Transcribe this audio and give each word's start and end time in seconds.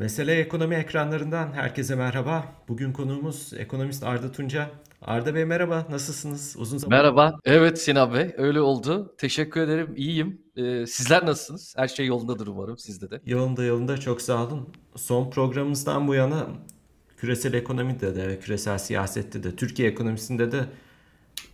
Mesele 0.00 0.40
Ekonomi 0.40 0.74
ekranlarından 0.74 1.52
herkese 1.52 1.94
merhaba. 1.94 2.44
Bugün 2.68 2.92
konuğumuz 2.92 3.52
ekonomist 3.58 4.02
Arda 4.02 4.32
Tunca. 4.32 4.70
Arda 5.02 5.34
Bey 5.34 5.44
merhaba, 5.44 5.86
nasılsınız? 5.90 6.56
Uzun 6.58 6.78
zaman. 6.78 6.98
Merhaba, 6.98 7.40
evet 7.44 7.82
Sinan 7.82 8.14
Bey, 8.14 8.34
öyle 8.36 8.60
oldu. 8.60 9.14
Teşekkür 9.18 9.60
ederim, 9.60 9.92
iyiyim. 9.96 10.42
Ee, 10.56 10.86
sizler 10.86 11.26
nasılsınız? 11.26 11.74
Her 11.76 11.88
şey 11.88 12.06
yolundadır 12.06 12.46
umarım 12.46 12.78
sizde 12.78 13.10
de. 13.10 13.20
Yolunda 13.26 13.64
yolunda, 13.64 14.00
çok 14.00 14.22
sağ 14.22 14.46
olun. 14.46 14.68
Son 14.96 15.30
programımızdan 15.30 16.08
bu 16.08 16.14
yana 16.14 16.46
küresel 17.16 17.54
ekonomide 17.54 18.16
de, 18.16 18.38
küresel 18.40 18.78
siyasette 18.78 19.42
de, 19.42 19.56
Türkiye 19.56 19.88
ekonomisinde 19.88 20.52
de 20.52 20.64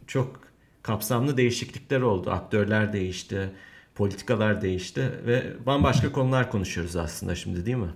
çok 0.06 0.41
kapsamlı 0.83 1.37
değişiklikler 1.37 2.01
oldu. 2.01 2.31
Aktörler 2.31 2.92
değişti, 2.92 3.51
politikalar 3.95 4.62
değişti 4.62 5.11
ve 5.27 5.67
bambaşka 5.67 6.12
konular 6.12 6.51
konuşuyoruz 6.51 6.97
aslında 6.97 7.34
şimdi 7.34 7.67
değil 7.67 7.77
mi? 7.77 7.91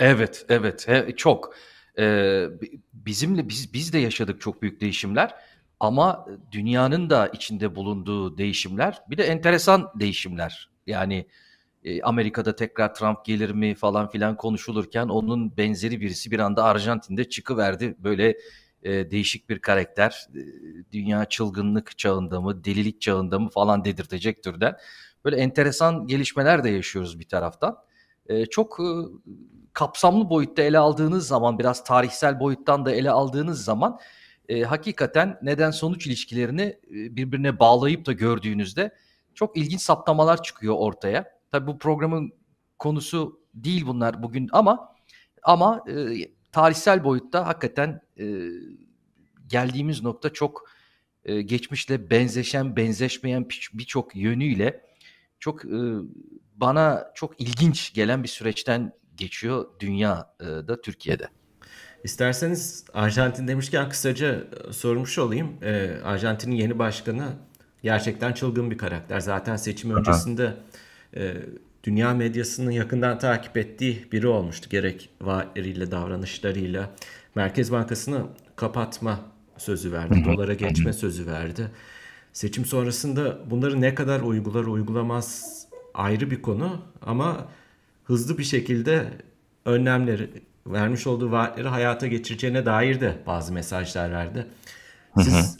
Evet, 0.00 0.46
evet, 0.48 0.88
he, 0.88 1.16
çok. 1.16 1.54
Ee, 1.98 2.46
bizimle 2.92 3.48
biz 3.48 3.74
biz 3.74 3.92
de 3.92 3.98
yaşadık 3.98 4.40
çok 4.40 4.62
büyük 4.62 4.80
değişimler 4.80 5.34
ama 5.80 6.26
dünyanın 6.52 7.10
da 7.10 7.28
içinde 7.28 7.76
bulunduğu 7.76 8.38
değişimler 8.38 9.02
bir 9.10 9.18
de 9.18 9.22
enteresan 9.24 9.92
değişimler. 9.94 10.70
Yani 10.86 11.26
e, 11.84 12.02
Amerika'da 12.02 12.56
tekrar 12.56 12.94
Trump 12.94 13.24
gelir 13.24 13.50
mi 13.50 13.74
falan 13.74 14.10
filan 14.10 14.36
konuşulurken 14.36 15.08
onun 15.08 15.56
benzeri 15.56 16.00
birisi 16.00 16.30
bir 16.30 16.38
anda 16.38 16.64
Arjantin'de 16.64 17.28
çıkıverdi. 17.28 17.96
Böyle 17.98 18.38
e, 18.82 19.10
değişik 19.10 19.48
bir 19.50 19.58
karakter. 19.58 20.26
E, 20.34 20.40
dünya 20.92 21.24
çılgınlık 21.24 21.98
çağında 21.98 22.40
mı, 22.40 22.64
delilik 22.64 23.00
çağında 23.00 23.38
mı 23.38 23.48
falan 23.50 23.84
dedirtecek 23.84 24.42
türden. 24.42 24.76
Böyle 25.24 25.36
enteresan 25.36 26.06
gelişmeler 26.06 26.64
de 26.64 26.70
yaşıyoruz 26.70 27.20
bir 27.20 27.28
taraftan. 27.28 27.76
E, 28.30 28.46
çok 28.46 28.80
e, 28.80 28.88
kapsamlı 29.72 30.30
boyutta 30.30 30.62
ele 30.62 30.78
aldığınız 30.78 31.26
zaman 31.26 31.58
biraz 31.58 31.84
tarihsel 31.84 32.40
boyuttan 32.40 32.84
da 32.84 32.92
ele 32.92 33.10
aldığınız 33.10 33.64
zaman 33.64 33.98
e, 34.48 34.62
hakikaten 34.62 35.38
neden 35.42 35.70
sonuç 35.70 36.06
ilişkilerini 36.06 36.62
e, 36.62 37.16
birbirine 37.16 37.58
bağlayıp 37.58 38.06
da 38.06 38.12
gördüğünüzde 38.12 38.94
çok 39.34 39.56
ilginç 39.56 39.80
saptamalar 39.80 40.42
çıkıyor 40.42 40.74
ortaya. 40.78 41.40
Tabii 41.52 41.66
bu 41.66 41.78
programın 41.78 42.32
konusu 42.78 43.40
değil 43.54 43.86
bunlar 43.86 44.22
bugün 44.22 44.48
ama 44.52 44.94
ama 45.42 45.84
e, 45.88 45.94
tarihsel 46.52 47.04
boyutta 47.04 47.46
hakikaten 47.46 48.00
e, 48.18 48.24
geldiğimiz 49.46 50.02
nokta 50.02 50.32
çok 50.32 50.70
e, 51.24 51.42
geçmişle 51.42 52.10
benzeşen, 52.10 52.76
benzeşmeyen 52.76 53.48
birçok 53.74 54.16
yönüyle 54.16 54.84
çok 55.38 55.64
e, 55.64 55.78
bana 56.60 57.12
çok 57.14 57.40
ilginç 57.40 57.94
gelen 57.94 58.22
bir 58.22 58.28
süreçten 58.28 58.92
geçiyor 59.16 59.66
dünyada, 59.80 60.80
Türkiye'de. 60.80 61.28
İsterseniz 62.04 62.84
Arjantin 62.94 63.48
demişken 63.48 63.88
kısaca 63.88 64.44
e, 64.68 64.72
sormuş 64.72 65.18
olayım. 65.18 65.48
Ee, 65.62 65.90
Arjantin'in 66.04 66.56
yeni 66.56 66.78
başkanı 66.78 67.32
gerçekten 67.82 68.32
çılgın 68.32 68.70
bir 68.70 68.78
karakter. 68.78 69.20
Zaten 69.20 69.56
seçim 69.56 69.96
öncesinde 69.96 70.54
e, 71.16 71.34
dünya 71.84 72.14
medyasının 72.14 72.70
yakından 72.70 73.18
takip 73.18 73.56
ettiği 73.56 74.08
biri 74.12 74.26
olmuştu. 74.26 74.68
Gerek 74.70 75.10
vaatleriyle, 75.20 75.90
davranışlarıyla. 75.90 76.90
Merkez 77.34 77.72
Bankası'nı 77.72 78.26
kapatma 78.56 79.20
sözü 79.58 79.92
verdi. 79.92 80.24
Dolara 80.24 80.54
geçme 80.54 80.92
sözü 80.92 81.26
verdi. 81.26 81.70
Seçim 82.32 82.64
sonrasında 82.64 83.50
bunları 83.50 83.80
ne 83.80 83.94
kadar 83.94 84.20
uygular 84.20 84.64
uygulamaz 84.64 85.59
ayrı 85.94 86.30
bir 86.30 86.42
konu 86.42 86.82
ama 87.02 87.48
hızlı 88.04 88.38
bir 88.38 88.44
şekilde 88.44 89.08
önlemleri 89.64 90.30
vermiş 90.66 91.06
olduğu 91.06 91.30
vaatleri 91.30 91.68
hayata 91.68 92.06
geçireceğine 92.06 92.66
dair 92.66 93.00
de 93.00 93.18
bazı 93.26 93.52
mesajlar 93.52 94.12
verdi. 94.12 94.46
Siz 95.18 95.58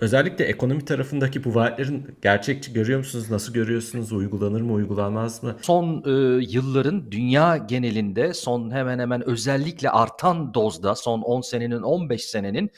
özellikle 0.00 0.44
ekonomi 0.44 0.84
tarafındaki 0.84 1.44
bu 1.44 1.54
vaatlerin 1.54 2.16
gerçekçi 2.22 2.72
görüyor 2.72 2.98
musunuz? 2.98 3.30
Nasıl 3.30 3.52
görüyorsunuz? 3.52 4.12
Uygulanır 4.12 4.60
mı, 4.60 4.72
uygulanmaz 4.72 5.42
mı? 5.42 5.56
Son 5.62 6.02
e, 6.06 6.44
yılların 6.48 7.12
dünya 7.12 7.56
genelinde 7.56 8.34
son 8.34 8.70
hemen 8.70 8.98
hemen 8.98 9.28
özellikle 9.28 9.90
artan 9.90 10.54
dozda 10.54 10.94
son 10.94 11.22
10 11.22 11.40
senenin 11.40 11.82
15 11.82 12.24
senenin 12.24 12.70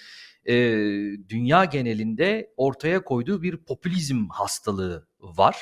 e, 0.45 0.55
dünya 1.28 1.65
genelinde 1.65 2.51
ortaya 2.57 3.05
koyduğu 3.05 3.43
bir 3.43 3.57
popülizm 3.57 4.28
hastalığı 4.28 5.07
var 5.21 5.57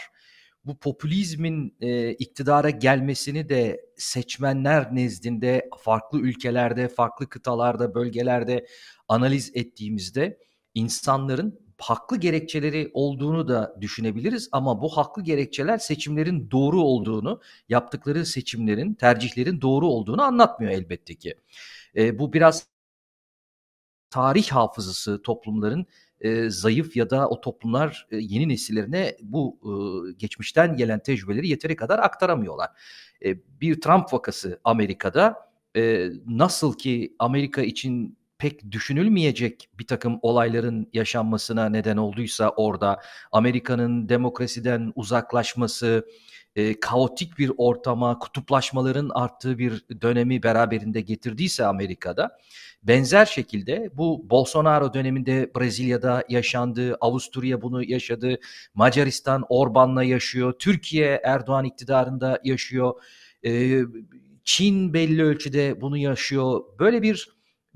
bu 0.64 0.78
popülizmin 0.78 1.76
e, 1.80 2.12
iktidara 2.12 2.70
gelmesini 2.70 3.48
de 3.48 3.86
seçmenler 3.96 4.94
nezdinde 4.94 5.70
farklı 5.78 6.20
ülkelerde, 6.20 6.88
farklı 6.88 7.28
kıtalarda, 7.28 7.94
bölgelerde 7.94 8.66
analiz 9.08 9.50
ettiğimizde 9.54 10.38
insanların 10.74 11.64
haklı 11.78 12.16
gerekçeleri 12.16 12.90
olduğunu 12.94 13.48
da 13.48 13.76
düşünebiliriz 13.80 14.48
ama 14.52 14.80
bu 14.82 14.96
haklı 14.96 15.22
gerekçeler 15.22 15.78
seçimlerin 15.78 16.50
doğru 16.50 16.82
olduğunu, 16.82 17.40
yaptıkları 17.68 18.26
seçimlerin, 18.26 18.94
tercihlerin 18.94 19.60
doğru 19.60 19.88
olduğunu 19.88 20.22
anlatmıyor 20.22 20.72
elbette 20.72 21.14
ki. 21.14 21.34
E, 21.96 22.18
bu 22.18 22.32
biraz 22.32 22.66
tarih 24.10 24.48
hafızası 24.48 25.22
toplumların 25.22 25.86
e, 26.20 26.50
zayıf 26.50 26.96
ya 26.96 27.10
da 27.10 27.28
o 27.28 27.40
toplumlar 27.40 28.06
e, 28.10 28.16
yeni 28.16 28.48
nesillerine 28.48 29.16
bu 29.22 29.58
e, 29.62 29.72
geçmişten 30.12 30.76
gelen 30.76 30.98
tecrübeleri 30.98 31.48
yeteri 31.48 31.76
kadar 31.76 31.98
aktaramıyorlar. 31.98 32.70
E, 33.24 33.36
bir 33.60 33.80
Trump 33.80 34.12
vakası 34.12 34.60
Amerika'da 34.64 35.36
e, 35.76 36.10
nasıl 36.26 36.78
ki 36.78 37.16
Amerika 37.18 37.62
için 37.62 38.18
pek 38.38 38.70
düşünülmeyecek 38.70 39.68
bir 39.78 39.86
takım 39.86 40.18
olayların 40.22 40.88
yaşanmasına 40.92 41.68
neden 41.68 41.96
olduysa 41.96 42.48
orada 42.56 43.00
Amerika'nın 43.32 44.08
demokrasiden 44.08 44.92
uzaklaşması, 44.94 46.06
e, 46.56 46.80
kaotik 46.80 47.38
bir 47.38 47.52
ortama, 47.56 48.18
kutuplaşmaların 48.18 49.10
arttığı 49.14 49.58
bir 49.58 49.84
dönemi 50.02 50.42
beraberinde 50.42 51.00
getirdiyse 51.00 51.66
Amerika'da 51.66 52.38
benzer 52.82 53.26
şekilde 53.26 53.90
bu 53.94 54.30
Bolsonaro 54.30 54.94
döneminde 54.94 55.50
Brezilya'da 55.56 56.24
yaşandı, 56.28 56.96
Avusturya 57.00 57.62
bunu 57.62 57.84
yaşadı, 57.84 58.38
Macaristan 58.74 59.44
Orban'la 59.48 60.04
yaşıyor, 60.04 60.52
Türkiye 60.58 61.20
Erdoğan 61.24 61.64
iktidarında 61.64 62.40
yaşıyor, 62.44 62.94
e, 63.46 63.80
Çin 64.44 64.94
belli 64.94 65.22
ölçüde 65.22 65.80
bunu 65.80 65.96
yaşıyor. 65.96 66.60
Böyle 66.78 67.02
bir 67.02 67.28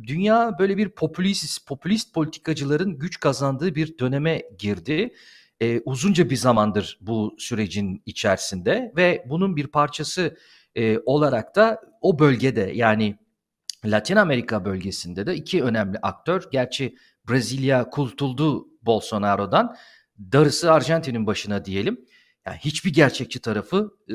dünya 0.03 0.59
böyle 0.59 0.77
bir 0.77 0.89
popülist 0.89 1.67
popülist 1.67 2.15
politikacıların 2.15 2.99
güç 2.99 3.21
kazandığı 3.21 3.75
bir 3.75 3.99
döneme 3.99 4.43
girdi 4.59 5.15
e, 5.61 5.81
uzunca 5.81 6.31
bir 6.31 6.37
zamandır 6.37 6.99
bu 7.01 7.37
sürecin 7.39 8.03
içerisinde 8.07 8.93
ve 8.97 9.25
bunun 9.29 9.57
bir 9.57 9.67
parçası 9.67 10.37
e, 10.75 10.99
olarak 10.99 11.57
da 11.57 11.81
o 12.01 12.19
bölgede 12.19 12.71
yani 12.75 13.19
Latin 13.85 14.17
Amerika 14.17 14.65
bölgesinde 14.65 15.27
de 15.27 15.35
iki 15.35 15.63
önemli 15.63 15.99
aktör. 16.03 16.43
Gerçi 16.53 16.97
Brezilya 17.29 17.91
kurtuldu 17.91 18.69
Bolsonaro'dan. 18.83 19.77
Darısı 20.33 20.73
Arjantin'in 20.73 21.27
başına 21.27 21.65
diyelim. 21.65 22.05
Yani 22.47 22.57
hiçbir 22.57 22.93
gerçekçi 22.93 23.41
tarafı 23.41 23.91
e, 24.11 24.15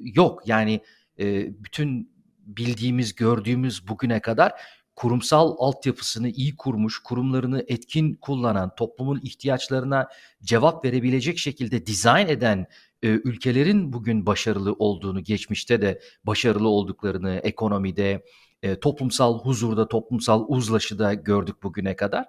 yok. 0.00 0.42
Yani 0.46 0.80
e, 1.18 1.46
bütün 1.64 2.16
bildiğimiz, 2.46 3.14
gördüğümüz 3.14 3.88
bugüne 3.88 4.20
kadar 4.20 4.52
kurumsal 4.96 5.56
altyapısını 5.58 6.28
iyi 6.28 6.56
kurmuş, 6.56 6.98
kurumlarını 6.98 7.64
etkin 7.68 8.14
kullanan, 8.14 8.74
toplumun 8.74 9.20
ihtiyaçlarına 9.22 10.08
cevap 10.42 10.84
verebilecek 10.84 11.38
şekilde 11.38 11.86
dizayn 11.86 12.28
eden 12.28 12.66
e, 13.02 13.08
ülkelerin 13.08 13.92
bugün 13.92 14.26
başarılı 14.26 14.72
olduğunu, 14.72 15.20
geçmişte 15.20 15.82
de 15.82 16.00
başarılı 16.24 16.68
olduklarını 16.68 17.40
ekonomide, 17.44 18.24
e, 18.62 18.80
toplumsal 18.80 19.38
huzurda, 19.38 19.88
toplumsal 19.88 20.44
uzlaşıda 20.48 21.14
gördük 21.14 21.62
bugüne 21.62 21.96
kadar. 21.96 22.26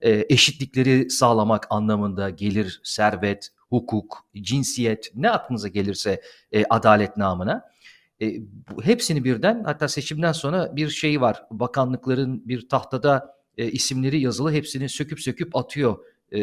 E, 0.00 0.26
eşitlikleri 0.28 1.10
sağlamak 1.10 1.66
anlamında 1.70 2.30
gelir, 2.30 2.80
servet, 2.84 3.48
hukuk, 3.68 4.28
cinsiyet 4.40 5.10
ne 5.14 5.30
aklınıza 5.30 5.68
gelirse 5.68 6.20
e, 6.52 6.64
adalet 6.70 7.16
namına 7.16 7.70
e, 8.22 8.40
bu, 8.40 8.82
hepsini 8.82 9.24
birden 9.24 9.64
hatta 9.64 9.88
seçimden 9.88 10.32
sonra 10.32 10.76
bir 10.76 10.88
şey 10.88 11.20
var. 11.20 11.42
Bakanlıkların 11.50 12.48
bir 12.48 12.68
tahtada 12.68 13.36
e, 13.56 13.70
isimleri 13.70 14.20
yazılı 14.20 14.52
hepsini 14.52 14.88
söküp 14.88 15.20
söküp 15.20 15.56
atıyor. 15.56 15.98
E, 16.32 16.40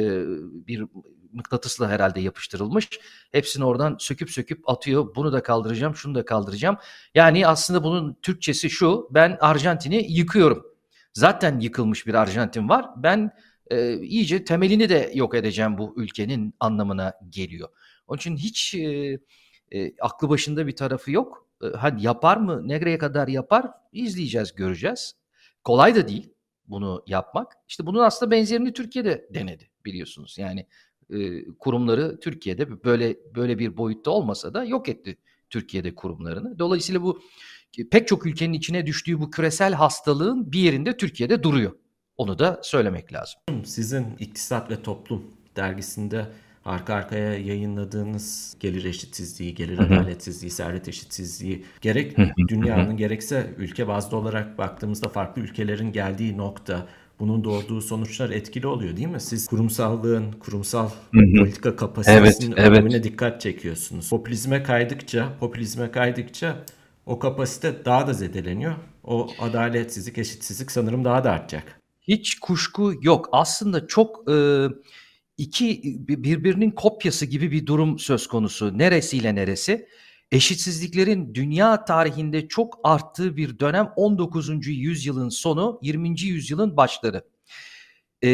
bir 0.68 0.86
mıknatısla 1.34 1.90
herhalde 1.90 2.22
yapıştırılmış. 2.22 2.90
Hepsini 3.32 3.66
oradan 3.66 3.96
söküp 4.00 4.30
söküp 4.32 4.70
atıyor. 4.70 5.16
Bunu 5.16 5.34
da 5.34 5.44
kaldıracağım, 5.44 5.96
şunu 5.96 6.16
da 6.16 6.26
kaldıracağım. 6.26 6.78
Yani 7.16 7.48
aslında 7.48 7.84
bunun 7.84 8.18
Türkçesi 8.22 8.70
şu. 8.70 9.08
Ben 9.12 9.38
Arjantin'i 9.40 10.06
yıkıyorum. 10.12 10.66
Zaten 11.14 11.60
yıkılmış 11.60 12.08
bir 12.08 12.14
Arjantin 12.14 12.70
var. 12.70 12.86
Ben 12.98 13.32
e, 13.72 14.00
iyice 14.00 14.44
temelini 14.44 14.90
de 14.90 15.12
yok 15.14 15.36
edeceğim 15.36 15.78
bu 15.78 15.94
ülkenin 15.98 16.54
anlamına 16.60 17.14
geliyor. 17.30 17.70
Onun 18.08 18.18
için 18.18 18.38
hiç 18.38 18.76
e, 18.76 19.20
E, 19.72 19.94
aklı 20.02 20.30
başında 20.30 20.68
bir 20.68 20.76
tarafı 20.76 21.12
yok. 21.12 21.48
E, 21.64 21.68
hadi 21.78 22.06
yapar 22.06 22.38
mı? 22.38 22.68
Nereye 22.68 22.98
kadar 22.98 23.28
yapar? 23.28 23.72
İzleyeceğiz, 23.92 24.56
göreceğiz. 24.56 25.16
Kolay 25.64 25.96
da 25.96 26.08
değil 26.08 26.34
bunu 26.68 27.04
yapmak. 27.08 27.54
İşte 27.68 27.86
bunun 27.86 28.00
aslında 28.00 28.32
benzerini 28.32 28.74
Türkiye'de 28.74 29.28
denedi 29.34 29.70
biliyorsunuz. 29.86 30.38
Yani 30.38 30.68
e, 31.10 31.46
kurumları 31.60 32.20
Türkiye'de 32.20 32.84
böyle 32.84 33.18
böyle 33.36 33.60
bir 33.60 33.78
boyutta 33.78 34.12
olmasa 34.12 34.54
da 34.54 34.64
yok 34.64 34.90
etti 34.90 35.18
Türkiye'de 35.50 35.96
kurumlarını. 35.96 36.60
Dolayısıyla 36.60 37.04
bu 37.04 37.22
pek 37.92 38.08
çok 38.08 38.26
ülkenin 38.26 38.54
içine 38.54 38.86
düştüğü 38.86 39.20
bu 39.20 39.32
küresel 39.32 39.74
hastalığın 39.74 40.52
bir 40.52 40.60
yerinde 40.60 40.98
Türkiye'de 40.98 41.44
duruyor. 41.44 41.72
Onu 42.18 42.40
da 42.40 42.60
söylemek 42.64 43.14
lazım. 43.14 43.42
Sizin 43.66 44.06
İktisat 44.20 44.72
ve 44.72 44.82
Toplum 44.82 45.24
dergisinde 45.56 46.28
arka 46.68 46.94
arkaya 46.94 47.34
yayınladığınız 47.34 48.56
gelir 48.60 48.86
eşitsizliği, 48.86 49.56
gelir 49.56 49.80
adaletsizliği, 49.80 50.52
servet 50.52 50.88
eşitsizliği 50.88 51.66
gerek 51.82 52.18
dünyanın 52.48 52.98
gerekse 52.98 53.54
ülke 53.58 53.88
bazlı 53.88 54.18
olarak 54.18 54.58
baktığımızda 54.58 55.10
farklı 55.10 55.42
ülkelerin 55.42 55.92
geldiği 55.92 56.38
nokta 56.38 56.88
bunun 57.20 57.44
doğurduğu 57.44 57.82
sonuçlar 57.82 58.30
etkili 58.30 58.68
oluyor 58.68 58.98
değil 58.98 59.08
mi? 59.08 59.22
Siz 59.22 59.48
kurumsallığın, 59.48 60.32
kurumsal 60.32 60.90
politika 61.14 61.76
kapasitesinin 61.76 62.56
evet, 62.58 62.70
önemine 62.70 62.94
evet. 62.94 63.04
dikkat 63.04 63.42
çekiyorsunuz. 63.42 64.10
Popülizme 64.10 64.64
kaydıkça, 64.64 65.30
popülizme 65.40 65.92
kaydıkça 65.92 66.56
o 67.06 67.20
kapasite 67.20 67.86
daha 67.86 68.08
da 68.08 68.14
zedeleniyor. 68.14 68.76
O 69.04 69.30
adaletsizlik, 69.40 70.18
eşitsizlik 70.18 70.72
sanırım 70.72 71.06
daha 71.06 71.24
da 71.24 71.32
artacak. 71.32 71.82
Hiç 72.02 72.40
kuşku 72.40 72.94
yok. 73.02 73.30
Aslında 73.32 73.88
çok 73.88 74.32
e, 74.32 74.68
iki 75.38 75.82
birbirinin 76.08 76.72
kopyası 76.72 77.26
gibi 77.26 77.52
bir 77.52 77.66
durum 77.66 78.00
söz 78.00 78.28
konusu. 78.28 78.78
Neresiyle 78.78 79.36
neresi? 79.36 79.88
Eşitsizliklerin 80.32 81.34
dünya 81.34 81.86
tarihinde 81.86 82.48
çok 82.48 82.80
arttığı 82.84 83.38
bir 83.38 83.60
dönem 83.60 83.94
19. 83.96 84.68
yüzyılın 84.68 85.30
sonu, 85.30 85.80
20. 85.82 86.22
yüzyılın 86.22 86.78
başları. 86.78 87.24
Ee, 88.24 88.30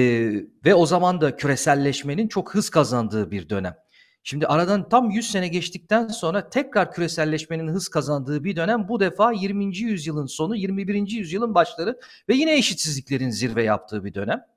ve 0.66 0.76
o 0.76 0.86
zaman 0.86 1.22
da 1.22 1.36
küreselleşmenin 1.36 2.28
çok 2.28 2.56
hız 2.56 2.70
kazandığı 2.70 3.32
bir 3.32 3.50
dönem. 3.50 3.76
Şimdi 4.24 4.48
aradan 4.48 4.90
tam 4.90 5.10
100 5.12 5.32
sene 5.32 5.48
geçtikten 5.48 6.08
sonra 6.08 6.50
tekrar 6.50 6.92
küreselleşmenin 6.92 7.68
hız 7.68 7.88
kazandığı 7.88 8.44
bir 8.44 8.56
dönem 8.56 8.88
bu 8.88 9.00
defa 9.00 9.32
20. 9.32 9.78
yüzyılın 9.78 10.26
sonu, 10.26 10.56
21. 10.56 11.12
yüzyılın 11.12 11.56
başları 11.56 12.00
ve 12.30 12.36
yine 12.36 12.58
eşitsizliklerin 12.58 13.30
zirve 13.30 13.64
yaptığı 13.64 14.06
bir 14.06 14.14
dönem. 14.14 14.53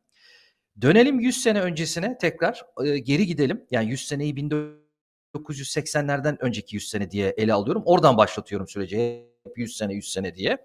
Dönelim 0.81 1.21
100 1.21 1.43
sene 1.43 1.61
öncesine 1.61 2.19
tekrar 2.19 2.63
e, 2.85 2.99
geri 2.99 3.27
gidelim. 3.27 3.65
Yani 3.71 3.91
100 3.91 4.07
seneyi 4.07 4.35
1980'lerden 4.35 6.37
önceki 6.41 6.77
100 6.77 6.89
sene 6.89 7.11
diye 7.11 7.35
ele 7.37 7.53
alıyorum. 7.53 7.83
Oradan 7.87 8.17
başlatıyorum 8.17 8.69
süreci. 8.69 9.27
Hep 9.45 9.59
100 9.59 9.77
sene 9.77 9.95
100 9.95 10.13
sene 10.13 10.35
diye. 10.35 10.59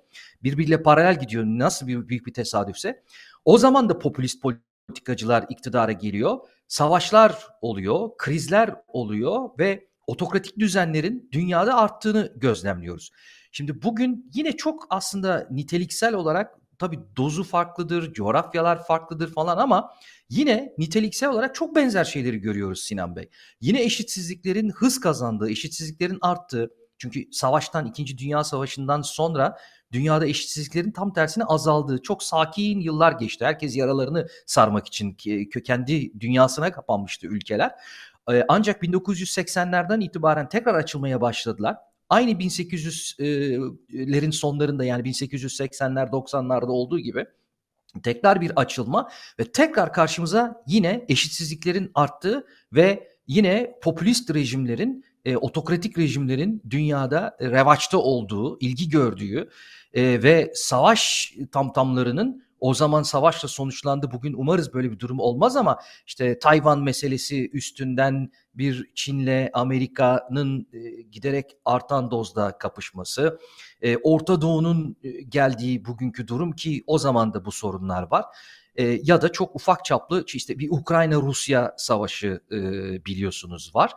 Birbiriyle 0.43 0.83
paralel 0.83 1.19
gidiyor. 1.19 1.43
Nasıl 1.45 1.87
bir 1.87 2.07
büyük 2.07 2.25
bir 2.25 2.33
tesadüfse. 2.33 3.03
O 3.45 3.57
zaman 3.57 3.89
da 3.89 3.99
popülist 3.99 4.41
politikacılar 4.41 5.45
iktidara 5.49 5.91
geliyor. 5.91 6.37
Savaşlar 6.67 7.47
oluyor, 7.61 8.09
krizler 8.17 8.75
oluyor 8.87 9.49
ve 9.59 9.87
otokratik 10.07 10.59
düzenlerin 10.59 11.29
dünyada 11.31 11.77
arttığını 11.77 12.33
gözlemliyoruz. 12.35 13.11
Şimdi 13.51 13.81
bugün 13.81 14.31
yine 14.33 14.51
çok 14.51 14.87
aslında 14.89 15.47
niteliksel 15.51 16.13
olarak 16.13 16.60
tabii 16.81 16.99
dozu 17.17 17.43
farklıdır, 17.43 18.13
coğrafyalar 18.13 18.83
farklıdır 18.85 19.33
falan 19.33 19.57
ama 19.57 19.93
yine 20.29 20.73
niteliksel 20.77 21.29
olarak 21.29 21.55
çok 21.55 21.75
benzer 21.75 22.03
şeyleri 22.03 22.37
görüyoruz 22.37 22.81
Sinan 22.81 23.15
Bey. 23.15 23.29
Yine 23.61 23.83
eşitsizliklerin 23.83 24.69
hız 24.69 24.99
kazandığı, 24.99 25.49
eşitsizliklerin 25.49 26.17
arttığı. 26.21 26.71
Çünkü 26.97 27.25
savaştan, 27.31 27.85
İkinci 27.85 28.17
Dünya 28.17 28.43
Savaşı'ndan 28.43 29.01
sonra 29.01 29.57
dünyada 29.91 30.27
eşitsizliklerin 30.27 30.91
tam 30.91 31.13
tersine 31.13 31.43
azaldığı 31.43 32.01
çok 32.01 32.23
sakin 32.23 32.79
yıllar 32.79 33.11
geçti. 33.11 33.45
Herkes 33.45 33.77
yaralarını 33.77 34.27
sarmak 34.45 34.87
için 34.87 35.17
kendi 35.65 36.19
dünyasına 36.19 36.71
kapanmıştı 36.71 37.27
ülkeler. 37.27 37.71
Ancak 38.47 38.83
1980'lerden 38.83 40.01
itibaren 40.01 40.49
tekrar 40.49 40.75
açılmaya 40.75 41.21
başladılar 41.21 41.77
aynı 42.11 42.31
1800'lerin 42.31 44.31
sonlarında 44.31 44.85
yani 44.85 45.09
1880'ler 45.09 46.09
90'larda 46.09 46.71
olduğu 46.71 46.99
gibi 46.99 47.25
tekrar 48.03 48.41
bir 48.41 48.51
açılma 48.55 49.09
ve 49.39 49.51
tekrar 49.51 49.93
karşımıza 49.93 50.63
yine 50.67 51.05
eşitsizliklerin 51.09 51.91
arttığı 51.95 52.47
ve 52.73 53.07
yine 53.27 53.75
popülist 53.83 54.33
rejimlerin, 54.33 55.05
e, 55.25 55.37
otokratik 55.37 55.97
rejimlerin 55.97 56.61
dünyada 56.69 57.37
revaçta 57.41 57.97
olduğu, 57.97 58.59
ilgi 58.59 58.89
gördüğü 58.89 59.49
e, 59.93 60.23
ve 60.23 60.51
savaş 60.55 61.33
tamtamlarının 61.51 62.43
o 62.61 62.73
zaman 62.73 63.03
savaşla 63.03 63.47
sonuçlandı. 63.47 64.11
Bugün 64.11 64.33
umarız 64.33 64.73
böyle 64.73 64.91
bir 64.91 64.99
durum 64.99 65.19
olmaz 65.19 65.55
ama 65.55 65.79
işte 66.07 66.39
Tayvan 66.39 66.83
meselesi 66.83 67.49
üstünden 67.49 68.31
bir 68.53 68.91
Çin'le 68.95 69.49
Amerika'nın 69.53 70.67
e, 70.73 71.01
giderek 71.01 71.51
artan 71.65 72.11
dozda 72.11 72.57
kapışması, 72.57 73.39
e, 73.81 73.97
Orta 73.97 74.41
Doğu'nun 74.41 74.95
e, 75.03 75.09
geldiği 75.21 75.85
bugünkü 75.85 76.27
durum 76.27 76.51
ki 76.51 76.83
o 76.87 76.97
zaman 76.97 77.33
da 77.33 77.45
bu 77.45 77.51
sorunlar 77.51 78.11
var. 78.11 78.25
Ya 79.03 79.21
da 79.21 79.31
çok 79.31 79.55
ufak 79.55 79.85
çaplı 79.85 80.23
işte 80.33 80.59
bir 80.59 80.69
Ukrayna-Rusya 80.69 81.73
savaşı 81.77 82.41
biliyorsunuz 83.05 83.75
var. 83.75 83.91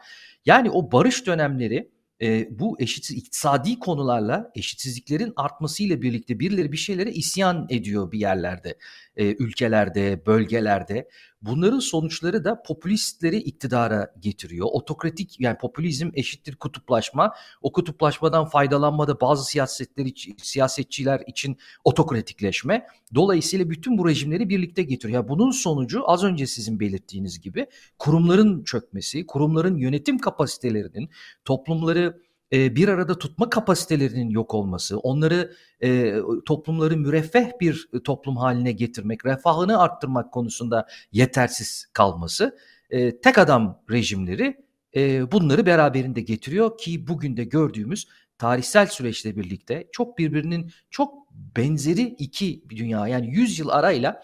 Yani 0.46 0.70
o 0.70 0.92
barış 0.92 1.26
dönemleri 1.26 1.93
e, 2.24 2.48
bu 2.58 2.76
eşitsiz 2.80 3.16
iktisadi 3.16 3.78
konularla 3.78 4.50
eşitsizliklerin 4.54 5.32
artmasıyla 5.36 6.02
birlikte 6.02 6.40
birileri 6.40 6.72
bir 6.72 6.76
şeylere 6.76 7.12
isyan 7.12 7.66
ediyor 7.70 8.12
bir 8.12 8.18
yerlerde, 8.18 8.78
e, 9.16 9.34
ülkelerde, 9.34 10.26
bölgelerde. 10.26 11.08
Bunların 11.46 11.78
sonuçları 11.78 12.44
da 12.44 12.62
popülistleri 12.62 13.36
iktidara 13.36 14.14
getiriyor. 14.20 14.68
Otokratik 14.72 15.40
yani 15.40 15.58
popülizm 15.58 16.10
eşittir 16.14 16.56
kutuplaşma. 16.56 17.34
O 17.62 17.72
kutuplaşmadan 17.72 18.46
faydalanmada 18.46 19.20
bazı 19.20 19.44
siyasetler 19.44 20.06
siyasetçiler 20.42 21.22
için 21.26 21.56
otokratikleşme. 21.84 22.86
Dolayısıyla 23.14 23.70
bütün 23.70 23.98
bu 23.98 24.08
rejimleri 24.08 24.48
birlikte 24.48 24.82
getiriyor. 24.82 25.20
Yani 25.20 25.28
bunun 25.28 25.50
sonucu 25.50 26.10
az 26.10 26.24
önce 26.24 26.46
sizin 26.46 26.80
belirttiğiniz 26.80 27.40
gibi 27.40 27.66
kurumların 27.98 28.64
çökmesi, 28.64 29.26
kurumların 29.26 29.76
yönetim 29.76 30.18
kapasitelerinin, 30.18 31.10
toplumları 31.44 32.20
e, 32.54 32.76
bir 32.76 32.88
arada 32.88 33.18
tutma 33.18 33.50
kapasitelerinin 33.50 34.30
yok 34.30 34.54
olması, 34.54 34.98
onları 34.98 35.54
e, 35.82 36.14
toplumları 36.46 36.96
müreffeh 36.96 37.60
bir 37.60 37.88
toplum 38.04 38.36
haline 38.36 38.72
getirmek, 38.72 39.26
refahını 39.26 39.80
arttırmak 39.80 40.32
konusunda 40.32 40.86
yetersiz 41.12 41.86
kalması, 41.92 42.58
e, 42.90 43.20
tek 43.20 43.38
adam 43.38 43.82
rejimleri 43.90 44.56
e, 44.96 45.32
bunları 45.32 45.66
beraberinde 45.66 46.20
getiriyor 46.20 46.78
ki 46.78 47.06
bugün 47.06 47.36
de 47.36 47.44
gördüğümüz 47.44 48.08
tarihsel 48.38 48.86
süreçle 48.86 49.36
birlikte 49.36 49.88
çok 49.92 50.18
birbirinin 50.18 50.70
çok 50.90 51.14
benzeri 51.56 52.02
iki 52.02 52.64
dünya 52.68 53.08
yani 53.08 53.34
100 53.34 53.58
yıl 53.58 53.68
arayla 53.68 54.22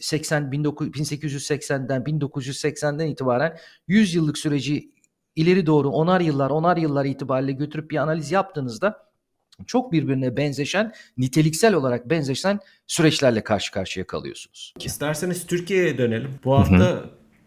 80 0.00 0.50
19, 0.52 0.88
1880'den 0.88 2.02
1980'den 2.02 3.06
itibaren 3.06 3.58
100 3.88 4.14
yıllık 4.14 4.38
süreci 4.38 4.90
ileri 5.36 5.66
doğru 5.66 5.88
onar 5.88 6.20
yıllar 6.20 6.50
onar 6.50 6.76
yıllar 6.76 7.04
itibariyle 7.04 7.52
götürüp 7.52 7.90
bir 7.90 7.96
analiz 7.96 8.32
yaptığınızda 8.32 9.10
çok 9.66 9.92
birbirine 9.92 10.36
benzeşen, 10.36 10.92
niteliksel 11.18 11.74
olarak 11.74 12.10
benzeşen 12.10 12.60
süreçlerle 12.86 13.44
karşı 13.44 13.72
karşıya 13.72 14.06
kalıyorsunuz. 14.06 14.74
İsterseniz 14.80 15.46
Türkiye'ye 15.46 15.98
dönelim. 15.98 16.30
Bu 16.44 16.54
hafta 16.54 17.04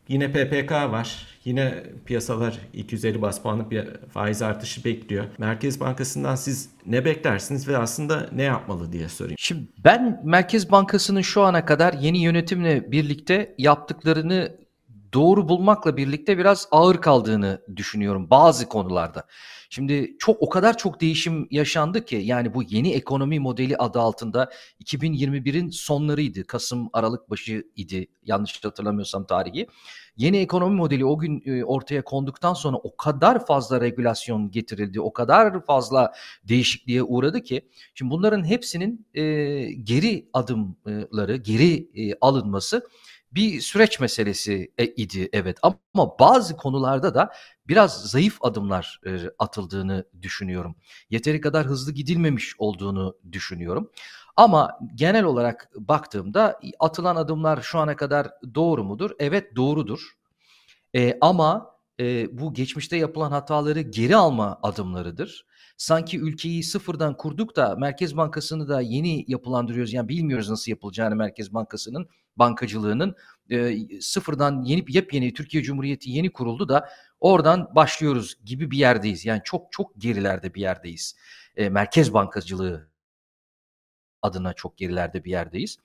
yine 0.08 0.32
PPK 0.32 0.72
var. 0.72 1.28
Yine 1.46 1.84
piyasalar 2.06 2.60
250 2.74 3.22
bas 3.22 3.42
puanlık 3.42 3.72
bir 3.72 3.88
faiz 4.13 4.42
artışı 4.42 4.84
bekliyor. 4.84 5.25
Merkez 5.38 5.80
Bankası'ndan 5.80 6.36
siz 6.36 6.70
ne 6.86 7.06
beklersiniz 7.06 7.68
ve 7.68 7.78
aslında 7.78 8.30
ne 8.32 8.44
yapmalı 8.44 8.92
diye 8.92 9.10
sorayım. 9.10 9.36
Şimdi 9.40 9.63
ben 9.84 10.22
Merkez 10.24 10.72
Bankası'nın 10.72 11.22
şu 11.22 11.42
ana 11.42 11.66
kadar 11.66 11.94
yeni 11.94 12.24
yönetimle 12.24 12.92
birlikte 12.92 13.56
yaptıklarını 13.58 14.58
doğru 15.13 15.50
bulmakla 15.50 15.98
birlikte 15.98 16.38
biraz 16.38 16.67
ağır 16.72 17.01
kaldığını 17.01 17.62
düşünüyorum 17.75 18.29
bazı 18.29 18.70
konularda. 18.70 19.27
Şimdi 19.70 20.15
çok 20.20 20.41
o 20.41 20.50
kadar 20.50 20.77
çok 20.77 21.01
değişim 21.01 21.48
yaşandı 21.51 22.05
ki 22.05 22.15
yani 22.15 22.53
bu 22.53 22.63
yeni 22.63 22.93
ekonomi 22.93 23.39
modeli 23.39 23.77
adı 23.77 24.00
altında 24.00 24.50
2021'in 24.84 25.70
sonlarıydı. 25.70 26.48
Kasım 26.48 26.89
Aralık 26.93 27.29
başı 27.29 27.63
idi 27.75 28.08
yanlış 28.24 28.63
hatırlamıyorsam 28.63 29.25
tarihi. 29.25 29.67
Yeni 30.17 30.38
ekonomi 30.38 30.75
modeli 30.75 31.05
o 31.05 31.17
gün 31.17 31.43
e, 31.46 31.63
ortaya 31.63 32.03
konduktan 32.03 32.53
sonra 32.53 32.77
o 32.77 32.98
kadar 32.98 33.46
fazla 33.46 33.82
regülasyon 33.82 34.51
getirildi, 34.51 35.01
o 35.01 35.13
kadar 35.13 35.65
fazla 35.65 36.13
değişikliğe 36.43 37.03
uğradı 37.03 37.41
ki 37.41 37.70
şimdi 37.96 38.12
bunların 38.12 38.43
hepsinin 38.43 39.08
e, 39.13 39.24
geri 39.84 40.29
adımları, 40.34 41.36
geri 41.36 41.89
e, 41.96 42.17
alınması 42.22 42.88
bir 43.36 43.62
süreç 43.62 44.00
meselesi 44.00 44.72
e, 44.78 44.86
idi 44.86 45.30
evet 45.34 45.58
ama 45.62 46.20
bazı 46.20 46.58
konularda 46.58 47.16
da 47.16 47.34
biraz 47.68 48.12
zayıf 48.12 48.38
adımlar 48.42 49.02
e, 49.06 49.20
atıldığını 49.40 50.06
düşünüyorum. 50.22 50.75
Yeteri 51.10 51.42
kadar 51.42 51.66
hızlı 51.66 51.92
gidilmemiş 51.92 52.56
olduğunu 52.58 53.18
düşünüyorum. 53.32 53.92
Ama 54.38 54.80
genel 54.96 55.24
olarak 55.24 55.70
baktığımda 55.75 56.60
atılan 56.80 57.16
adımlar 57.16 57.62
şu 57.62 57.80
ana 57.80 57.96
kadar 57.96 58.28
doğru 58.56 58.84
mudur? 58.84 59.12
Evet 59.20 59.56
doğrudur. 59.56 60.18
E, 60.96 61.18
ama 61.22 61.73
e, 62.00 62.38
bu 62.38 62.53
geçmişte 62.53 62.97
yapılan 62.97 63.31
hataları 63.31 63.81
geri 63.81 64.15
alma 64.15 64.59
adımlarıdır. 64.63 65.45
Sanki 65.77 66.19
ülkeyi 66.19 66.63
sıfırdan 66.63 67.17
kurduk 67.17 67.55
da 67.55 67.75
Merkez 67.75 68.17
Bankası'nı 68.17 68.69
da 68.69 68.81
yeni 68.81 69.25
yapılandırıyoruz. 69.27 69.93
Yani 69.93 70.09
bilmiyoruz 70.09 70.50
nasıl 70.50 70.71
yapılacağını 70.71 71.15
Merkez 71.15 71.53
Bankası'nın 71.53 72.07
bankacılığının 72.35 73.15
e, 73.50 73.77
sıfırdan 74.01 74.62
yeni 74.62 74.85
yepyeni 74.88 75.33
Türkiye 75.33 75.63
Cumhuriyeti 75.63 76.09
yeni 76.09 76.33
kuruldu 76.33 76.69
da 76.69 76.89
oradan 77.19 77.75
başlıyoruz 77.75 78.35
gibi 78.45 78.71
bir 78.71 78.77
yerdeyiz. 78.77 79.25
Yani 79.25 79.41
çok 79.43 79.71
çok 79.71 79.91
gerilerde 79.97 80.53
bir 80.53 80.62
yerdeyiz. 80.62 81.15
E, 81.55 81.69
Merkez 81.69 82.13
Bankacılığı 82.13 82.89
adına 84.21 84.53
çok 84.53 84.77
gerilerde 84.77 85.23
bir 85.23 85.31
yerdeyiz. 85.31 85.77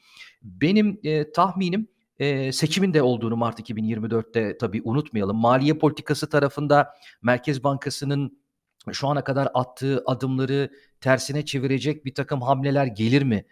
Benim 0.42 1.00
e, 1.04 1.32
tahminim 1.32 1.88
e, 2.18 2.52
seçimin 2.52 2.94
de 2.94 3.02
olduğunu 3.02 3.36
Mart 3.36 3.60
2024'te 3.60 4.58
tabii 4.58 4.82
unutmayalım. 4.84 5.36
Maliye 5.36 5.74
politikası 5.74 6.28
tarafında 6.28 6.94
Merkez 7.22 7.64
Bankası'nın 7.64 8.38
şu 8.92 9.08
ana 9.08 9.24
kadar 9.24 9.48
attığı 9.54 10.02
adımları 10.06 10.70
tersine 11.00 11.44
çevirecek 11.44 12.04
bir 12.04 12.14
takım 12.14 12.42
hamleler 12.42 12.86
gelir 12.86 13.22
mi? 13.22 13.44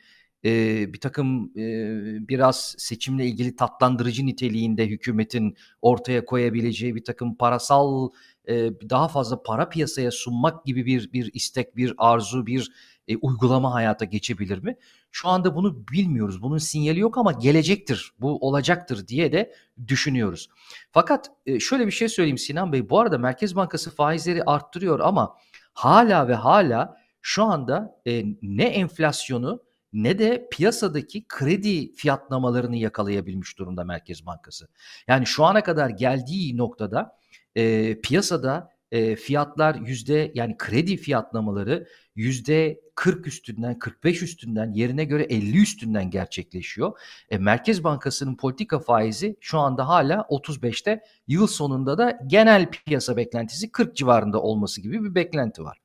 Ee, 0.44 0.92
bir 0.92 1.00
takım 1.00 1.52
e, 1.56 2.28
biraz 2.28 2.74
seçimle 2.78 3.26
ilgili 3.26 3.56
tatlandırıcı 3.56 4.26
niteliğinde 4.26 4.86
hükümetin 4.86 5.56
ortaya 5.82 6.24
koyabileceği 6.24 6.94
bir 6.94 7.04
takım 7.04 7.36
parasal 7.36 8.10
e, 8.48 8.54
daha 8.90 9.08
fazla 9.08 9.42
para 9.42 9.68
piyasaya 9.68 10.10
sunmak 10.10 10.64
gibi 10.64 10.86
bir 10.86 11.12
bir 11.12 11.30
istek, 11.34 11.76
bir 11.76 11.94
arzu, 11.98 12.46
bir 12.46 12.70
e, 13.08 13.16
uygulama 13.16 13.74
hayata 13.74 14.04
geçebilir 14.04 14.62
mi? 14.62 14.76
Şu 15.10 15.28
anda 15.28 15.54
bunu 15.54 15.88
bilmiyoruz. 15.88 16.42
Bunun 16.42 16.58
sinyali 16.58 17.00
yok 17.00 17.18
ama 17.18 17.32
gelecektir, 17.32 18.12
bu 18.20 18.38
olacaktır 18.38 19.08
diye 19.08 19.32
de 19.32 19.54
düşünüyoruz. 19.88 20.48
Fakat 20.92 21.30
e, 21.46 21.60
şöyle 21.60 21.86
bir 21.86 21.92
şey 21.92 22.08
söyleyeyim 22.08 22.38
Sinan 22.38 22.72
Bey. 22.72 22.90
Bu 22.90 23.00
arada 23.00 23.18
Merkez 23.18 23.56
Bankası 23.56 23.94
faizleri 23.94 24.42
arttırıyor 24.44 25.00
ama 25.00 25.36
hala 25.72 26.28
ve 26.28 26.34
hala 26.34 26.96
şu 27.22 27.44
anda 27.44 28.00
e, 28.06 28.24
ne 28.42 28.64
enflasyonu 28.64 29.66
ne 29.92 30.18
de 30.18 30.48
piyasadaki 30.52 31.24
kredi 31.28 31.92
fiyatlamalarını 31.92 32.76
yakalayabilmiş 32.76 33.58
durumda 33.58 33.84
Merkez 33.84 34.26
Bankası. 34.26 34.68
Yani 35.08 35.26
şu 35.26 35.44
ana 35.44 35.62
kadar 35.62 35.90
geldiği 35.90 36.56
noktada 36.56 37.18
e, 37.54 37.94
piyasada 38.00 38.70
e, 38.90 39.16
fiyatlar 39.16 39.74
yüzde 39.74 40.32
yani 40.34 40.56
kredi 40.58 40.96
fiyatlamaları 40.96 41.86
yüzde 42.14 42.80
40 42.96 43.26
üstünden 43.26 43.78
45 43.78 44.22
üstünden 44.22 44.72
yerine 44.72 45.04
göre 45.04 45.22
50 45.22 45.62
üstünden 45.62 46.10
gerçekleşiyor. 46.10 46.98
E, 47.30 47.38
Merkez 47.38 47.84
Bankası'nın 47.84 48.36
politika 48.36 48.78
faizi 48.78 49.36
şu 49.40 49.58
anda 49.58 49.88
hala 49.88 50.14
35'te 50.14 51.04
yıl 51.28 51.46
sonunda 51.46 51.98
da 51.98 52.18
genel 52.26 52.70
piyasa 52.70 53.16
beklentisi 53.16 53.72
40 53.72 53.96
civarında 53.96 54.42
olması 54.42 54.80
gibi 54.80 55.04
bir 55.04 55.14
beklenti 55.14 55.64
var. 55.64 55.78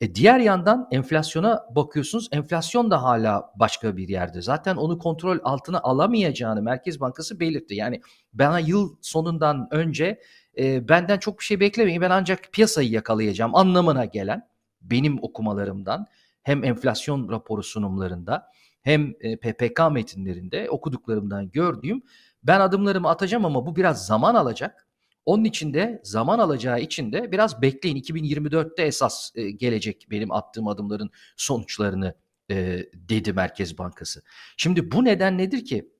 E 0.00 0.14
diğer 0.14 0.38
yandan 0.38 0.88
enflasyona 0.90 1.66
bakıyorsunuz. 1.70 2.28
Enflasyon 2.32 2.90
da 2.90 3.02
hala 3.02 3.52
başka 3.56 3.96
bir 3.96 4.08
yerde. 4.08 4.42
Zaten 4.42 4.76
onu 4.76 4.98
kontrol 4.98 5.38
altına 5.44 5.80
alamayacağını 5.80 6.62
Merkez 6.62 7.00
Bankası 7.00 7.40
belirtti. 7.40 7.74
Yani 7.74 8.00
bana 8.32 8.58
yıl 8.58 8.96
sonundan 9.00 9.68
önce 9.70 10.20
e, 10.58 10.88
benden 10.88 11.18
çok 11.18 11.38
bir 11.38 11.44
şey 11.44 11.60
beklemeyin. 11.60 12.00
Ben 12.00 12.10
ancak 12.10 12.52
piyasayı 12.52 12.90
yakalayacağım 12.90 13.54
anlamına 13.54 14.04
gelen 14.04 14.48
benim 14.82 15.22
okumalarımdan 15.22 16.06
hem 16.42 16.64
enflasyon 16.64 17.28
raporu 17.28 17.62
sunumlarında 17.62 18.46
hem 18.82 19.14
e, 19.20 19.36
PPK 19.36 19.80
metinlerinde 19.92 20.70
okuduklarımdan 20.70 21.50
gördüğüm 21.50 22.02
ben 22.42 22.60
adımlarımı 22.60 23.08
atacağım 23.08 23.44
ama 23.44 23.66
bu 23.66 23.76
biraz 23.76 24.06
zaman 24.06 24.34
alacak. 24.34 24.86
Onun 25.26 25.44
için 25.44 25.74
de 25.74 26.00
zaman 26.04 26.38
alacağı 26.38 26.80
için 26.80 27.12
de 27.12 27.32
biraz 27.32 27.62
bekleyin. 27.62 27.96
2024'te 27.96 28.82
esas 28.82 29.30
e, 29.34 29.50
gelecek 29.50 30.06
benim 30.10 30.32
attığım 30.32 30.68
adımların 30.68 31.10
sonuçlarını 31.36 32.14
e, 32.50 32.86
dedi 32.94 33.32
Merkez 33.32 33.78
Bankası. 33.78 34.22
Şimdi 34.56 34.92
bu 34.92 35.04
neden 35.04 35.38
nedir 35.38 35.64
ki? 35.64 35.92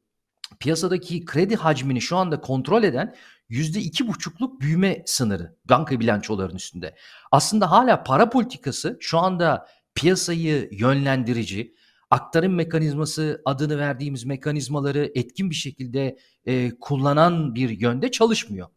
Piyasadaki 0.61 1.25
kredi 1.25 1.57
hacmini 1.57 2.01
şu 2.01 2.17
anda 2.17 2.41
kontrol 2.41 2.83
eden 2.83 3.15
yüzde 3.49 3.81
iki 3.81 4.09
buçukluk 4.09 4.61
büyüme 4.61 5.03
sınırı 5.07 5.57
banka 5.65 6.01
bilançolarının 6.01 6.57
üstünde. 6.57 6.97
Aslında 7.33 7.71
hala 7.71 8.03
para 8.03 8.31
politikası 8.31 8.97
şu 9.01 9.19
anda 9.19 9.67
piyasayı 10.01 10.69
yönlendirici, 10.73 11.75
aktarım 12.11 12.55
mekanizması 12.55 13.43
adını 13.45 13.79
verdiğimiz 13.79 14.25
mekanizmaları 14.25 15.13
etkin 15.15 15.51
bir 15.51 15.55
şekilde 15.55 16.19
e, 16.47 16.71
kullanan 16.81 17.55
bir 17.55 17.71
yönde 17.71 18.11
çalışmıyor. 18.11 18.69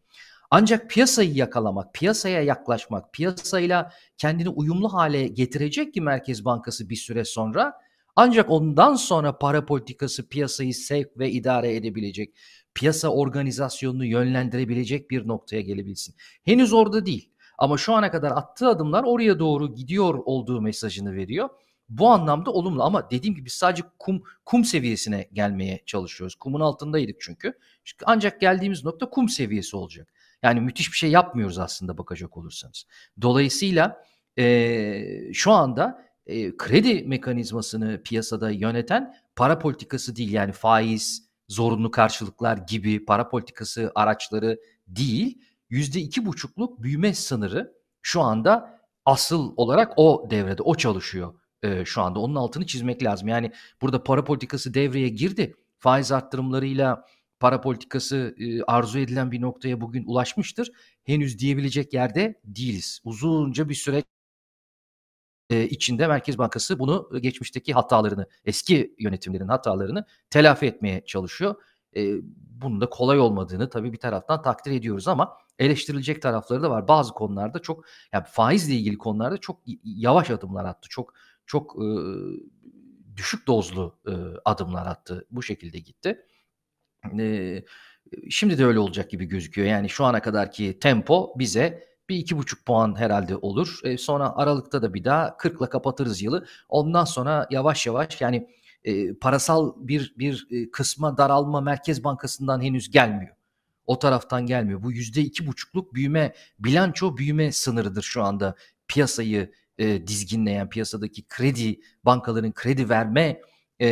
Ancak 0.52 0.90
piyasayı 0.90 1.34
yakalamak, 1.34 1.94
piyasaya 1.94 2.42
yaklaşmak, 2.42 3.14
piyasayla 3.14 3.92
kendini 4.18 4.50
uyumlu 4.50 4.94
hale 4.94 5.28
getirecek 5.28 5.94
ki 5.94 6.02
Merkez 6.02 6.46
Bankası 6.46 6.90
bir 6.90 6.96
süre 6.96 7.26
sonra 7.26 7.74
ancak 8.16 8.52
ondan 8.52 8.96
sonra 8.96 9.38
para 9.38 9.66
politikası 9.66 10.30
piyasayı 10.30 10.74
sevk 10.74 11.18
ve 11.18 11.32
idare 11.32 11.76
edebilecek, 11.76 12.36
piyasa 12.74 13.10
organizasyonunu 13.10 14.06
yönlendirebilecek 14.06 15.12
bir 15.12 15.28
noktaya 15.28 15.62
gelebilsin. 15.62 16.16
Henüz 16.46 16.74
orada 16.74 17.06
değil 17.06 17.33
ama 17.58 17.78
şu 17.78 17.94
ana 17.94 18.12
kadar 18.12 18.32
attığı 18.32 18.68
adımlar 18.68 19.04
oraya 19.04 19.40
doğru 19.40 19.76
gidiyor 19.76 20.20
olduğu 20.26 20.62
mesajını 20.62 21.16
veriyor. 21.16 21.50
Bu 21.90 22.10
anlamda 22.10 22.52
olumlu 22.52 22.84
ama 22.84 23.12
dediğim 23.12 23.36
gibi 23.36 23.50
sadece 23.50 23.84
kum 24.00 24.24
kum 24.46 24.66
seviyesine 24.66 25.30
gelmeye 25.34 25.84
çalışıyoruz. 25.86 26.36
Kumun 26.36 26.60
altındaydık 26.60 27.22
çünkü. 27.22 27.54
Ancak 28.06 28.42
geldiğimiz 28.42 28.84
nokta 28.84 29.10
kum 29.10 29.30
seviyesi 29.30 29.78
olacak. 29.78 30.14
Yani 30.44 30.62
müthiş 30.62 30.92
bir 30.92 30.98
şey 30.98 31.12
yapmıyoruz 31.12 31.60
aslında 31.60 31.98
bakacak 31.98 32.38
olursanız. 32.38 32.86
Dolayısıyla 33.22 34.04
e, 34.38 35.34
şu 35.34 35.52
anda 35.52 36.06
e, 36.26 36.58
kredi 36.58 37.04
mekanizmasını 37.04 38.04
piyasada 38.04 38.52
yöneten 38.52 39.16
para 39.36 39.60
politikası 39.60 40.16
değil 40.16 40.32
yani 40.32 40.52
faiz, 40.52 41.30
zorunlu 41.48 41.92
karşılıklar 41.92 42.58
gibi 42.58 43.06
para 43.06 43.30
politikası 43.30 43.92
araçları 43.96 44.60
değil. 44.88 45.42
Yüzde 45.74 46.00
iki 46.00 46.26
buçukluk 46.26 46.84
büyüme 46.84 47.14
sınırı 47.14 47.74
şu 48.02 48.22
anda 48.22 48.80
asıl 49.06 49.54
olarak 49.58 49.94
o 49.98 50.28
devrede, 50.30 50.62
o 50.62 50.76
çalışıyor 50.76 51.34
e, 51.64 51.86
şu 51.86 52.02
anda. 52.02 52.20
Onun 52.20 52.36
altını 52.36 52.66
çizmek 52.66 53.04
lazım. 53.04 53.28
Yani 53.28 53.52
burada 53.82 54.04
para 54.04 54.24
politikası 54.24 54.74
devreye 54.74 55.10
girdi. 55.10 55.56
Faiz 55.78 56.12
arttırımlarıyla 56.12 57.06
para 57.40 57.62
politikası 57.62 58.36
e, 58.40 58.64
arzu 58.64 59.00
edilen 59.00 59.32
bir 59.32 59.42
noktaya 59.42 59.82
bugün 59.82 60.04
ulaşmıştır. 60.08 60.72
Henüz 61.04 61.40
diyebilecek 61.40 61.94
yerde 61.94 62.42
değiliz. 62.46 63.02
Uzunca 63.04 63.70
bir 63.70 63.76
süre 63.76 64.04
e, 65.50 65.64
içinde 65.64 66.08
Merkez 66.08 66.38
Bankası 66.38 66.80
bunu 66.80 67.10
geçmişteki 67.22 67.74
hatalarını, 67.74 68.28
eski 68.46 68.96
yönetimlerin 69.00 69.48
hatalarını 69.48 70.06
telafi 70.30 70.66
etmeye 70.66 71.06
çalışıyor. 71.06 71.56
E, 71.96 72.16
bunun 72.62 72.82
da 72.82 72.90
kolay 72.90 73.20
olmadığını 73.20 73.70
tabii 73.70 73.94
bir 73.94 73.98
taraftan 73.98 74.42
takdir 74.42 74.72
ediyoruz 74.72 75.08
ama 75.08 75.38
eleştirilecek 75.60 76.22
tarafları 76.22 76.64
da 76.64 76.70
var. 76.70 76.88
Bazı 76.88 77.14
konularda 77.14 77.60
çok 77.60 77.86
yani 78.14 78.24
faizle 78.28 78.74
ilgili 78.74 78.98
konularda 78.98 79.38
çok 79.38 79.60
yavaş 79.84 80.30
adımlar 80.30 80.66
attı. 80.66 80.90
Çok 80.90 81.14
çok 81.46 81.76
e, 81.76 81.88
düşük 83.16 83.48
dozlu 83.48 84.00
e, 84.08 84.14
adımlar 84.46 84.86
attı. 84.86 85.28
Bu 85.32 85.44
şekilde 85.44 85.80
gitti. 85.80 86.26
E, 87.20 87.64
şimdi 88.30 88.58
de 88.58 88.66
öyle 88.66 88.80
olacak 88.80 89.10
gibi 89.10 89.26
gözüküyor. 89.26 89.68
Yani 89.68 89.90
şu 89.90 90.06
ana 90.06 90.22
kadarki 90.22 90.80
tempo 90.80 91.34
bize 91.40 91.84
bir 92.10 92.18
iki 92.18 92.38
buçuk 92.38 92.66
puan 92.66 93.00
herhalde 93.00 93.36
olur. 93.36 93.80
E, 93.84 93.98
sonra 93.98 94.36
Aralık'ta 94.36 94.82
da 94.82 94.94
bir 94.94 95.04
daha 95.04 95.28
40'la 95.28 95.70
kapatırız 95.70 96.22
yılı. 96.22 96.46
Ondan 96.70 97.06
sonra 97.06 97.48
yavaş 97.52 97.88
yavaş 97.88 98.22
yani 98.22 98.50
e, 98.84 99.14
parasal 99.14 99.74
bir 99.78 100.16
bir 100.18 100.48
kısma 100.72 101.18
daralma 101.18 101.62
Merkez 101.62 102.04
Bankası'ndan 102.04 102.62
henüz 102.62 102.92
gelmiyor. 102.92 103.36
O 103.86 104.00
taraftan 104.00 104.46
gelmiyor. 104.46 104.84
Bu 104.84 104.92
yüzde 104.92 105.22
iki 105.22 105.48
buçukluk 105.48 105.94
büyüme, 105.94 106.34
bilanço 106.60 107.18
büyüme 107.18 107.52
sınırıdır 107.52 108.02
şu 108.04 108.24
anda 108.24 108.56
piyasayı 108.88 109.52
e, 109.78 110.08
dizginleyen, 110.08 110.70
piyasadaki 110.70 111.24
kredi, 111.28 111.80
bankaların 112.06 112.52
kredi 112.52 112.90
verme 112.90 113.42
e, 113.82 113.90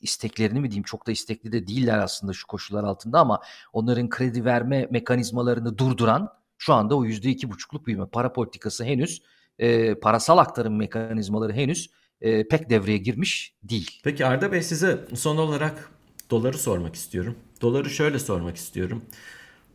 isteklerini 0.00 0.60
mi 0.60 0.70
diyeyim 0.70 0.84
çok 0.84 1.06
da 1.06 1.12
istekli 1.12 1.52
de 1.52 1.66
değiller 1.66 1.98
aslında 1.98 2.32
şu 2.32 2.46
koşullar 2.46 2.84
altında 2.84 3.20
ama 3.20 3.40
onların 3.72 4.08
kredi 4.08 4.44
verme 4.44 4.88
mekanizmalarını 4.90 5.78
durduran 5.78 6.28
şu 6.58 6.74
anda 6.74 6.96
o 6.96 7.04
yüzde 7.04 7.30
iki 7.30 7.50
buçukluk 7.50 7.86
büyüme 7.86 8.06
para 8.06 8.32
politikası 8.32 8.84
henüz 8.84 9.22
e, 9.58 9.94
parasal 9.94 10.38
aktarım 10.38 10.76
mekanizmaları 10.76 11.52
henüz 11.52 11.90
e, 12.24 12.48
pek 12.48 12.70
devreye 12.70 12.98
girmiş 12.98 13.54
değil. 13.62 14.00
Peki 14.04 14.26
Arda 14.26 14.52
Bey 14.52 14.62
size 14.62 14.98
son 15.14 15.36
olarak 15.36 15.90
doları 16.30 16.58
sormak 16.58 16.94
istiyorum. 16.94 17.36
Doları 17.60 17.90
şöyle 17.90 18.18
sormak 18.18 18.56
istiyorum. 18.56 19.02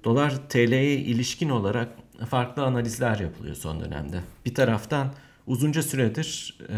Dolar 0.04 0.50
TL'ye 0.50 0.96
ilişkin 0.96 1.50
olarak 1.50 1.90
farklı 2.30 2.64
analizler 2.64 3.20
yapılıyor 3.20 3.56
son 3.56 3.82
dönemde. 3.82 4.20
Bir 4.46 4.54
taraftan 4.56 5.14
uzunca 5.48 5.84
süredir 5.84 6.58
e, 6.70 6.78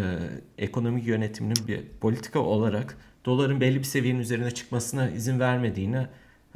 ekonomik 0.64 1.08
yönetiminin 1.08 1.68
bir 1.68 1.82
politika 2.02 2.40
olarak 2.40 2.98
doların 3.26 3.62
belli 3.62 3.80
bir 3.80 3.84
seviyenin 3.84 4.20
üzerine 4.20 4.52
çıkmasına 4.52 5.10
izin 5.10 5.40
vermediğini 5.40 6.08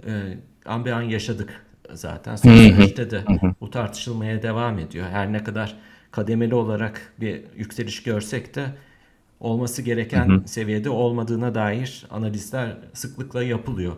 e, 0.08 0.38
an 0.66 0.86
be 0.86 0.94
an 0.94 1.02
yaşadık 1.02 1.66
zaten. 1.94 2.36
Son 2.36 2.56
süreçte 2.56 3.12
de 3.12 3.24
bu 3.62 3.70
tartışılmaya 3.70 4.44
devam 4.44 4.80
ediyor. 4.80 5.08
Her 5.10 5.34
ne 5.34 5.44
kadar 5.44 5.76
kademeli 6.12 6.56
olarak 6.56 7.14
bir 7.20 7.42
yükseliş 7.56 8.04
görsek 8.04 8.56
de 8.56 8.66
olması 9.40 9.82
gereken 9.82 10.30
hı 10.30 10.34
hı. 10.34 10.48
seviyede 10.48 10.90
olmadığına 10.90 11.56
dair 11.56 12.06
analizler 12.12 12.78
sıklıkla 12.94 13.44
yapılıyor. 13.44 13.94